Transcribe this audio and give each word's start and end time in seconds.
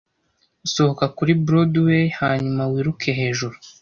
Sohoka 0.73 1.05
kuri 1.17 1.31
Broadway 1.45 2.05
hanyuma 2.19 2.63
wiruke 2.71 3.09
hejuru, 3.19 3.55